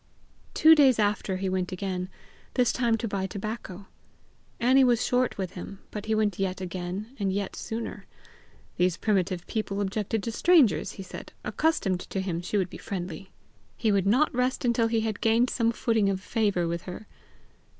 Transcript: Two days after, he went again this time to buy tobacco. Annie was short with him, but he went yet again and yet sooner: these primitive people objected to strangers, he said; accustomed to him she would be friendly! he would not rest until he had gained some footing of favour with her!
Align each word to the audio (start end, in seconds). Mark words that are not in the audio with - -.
Two 0.55 0.73
days 0.73 0.97
after, 0.97 1.37
he 1.37 1.47
went 1.47 1.71
again 1.71 2.09
this 2.55 2.71
time 2.73 2.97
to 2.97 3.07
buy 3.07 3.27
tobacco. 3.27 3.85
Annie 4.59 4.83
was 4.83 5.05
short 5.05 5.37
with 5.37 5.51
him, 5.51 5.77
but 5.91 6.07
he 6.07 6.15
went 6.15 6.39
yet 6.39 6.59
again 6.59 7.15
and 7.19 7.31
yet 7.31 7.55
sooner: 7.55 8.07
these 8.77 8.97
primitive 8.97 9.45
people 9.45 9.79
objected 9.79 10.23
to 10.23 10.31
strangers, 10.31 10.93
he 10.93 11.03
said; 11.03 11.33
accustomed 11.43 11.99
to 11.99 12.19
him 12.19 12.41
she 12.41 12.57
would 12.57 12.71
be 12.71 12.77
friendly! 12.79 13.29
he 13.77 13.91
would 13.91 14.07
not 14.07 14.33
rest 14.33 14.65
until 14.65 14.87
he 14.87 15.01
had 15.01 15.21
gained 15.21 15.51
some 15.51 15.71
footing 15.71 16.09
of 16.09 16.19
favour 16.19 16.67
with 16.67 16.81
her! 16.89 17.05